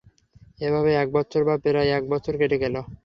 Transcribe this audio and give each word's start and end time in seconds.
এভাবে 0.59 0.91
এক 0.95 1.07
বৎসর 1.15 1.41
বা 1.47 1.55
প্রায় 1.63 1.89
এক 1.97 2.03
বৎসর 2.11 2.35
কেটে 2.41 2.57
গেল। 2.63 2.75